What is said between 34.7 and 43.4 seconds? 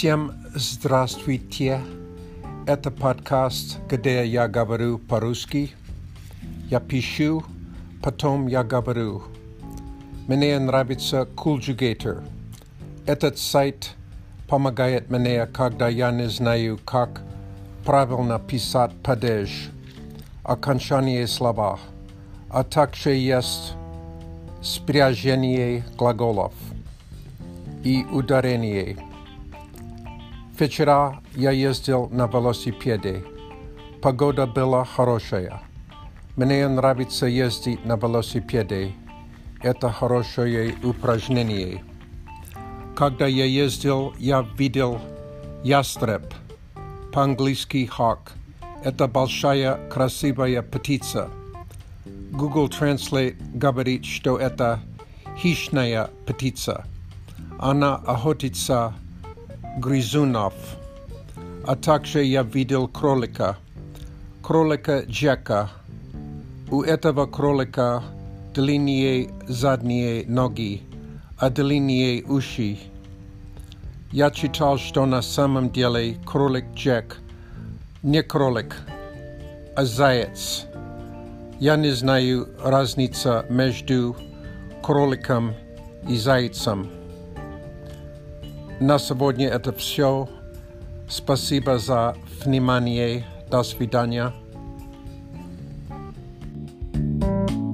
хорошая. Мне нравится ездить на велосипеде. Это хорошее упражнение. Когда